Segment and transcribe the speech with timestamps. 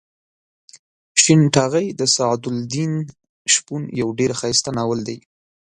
[1.21, 2.93] شین ټاغۍ د سعد الدین
[3.53, 5.17] شپون یو ډېر ښایسته ناول دی.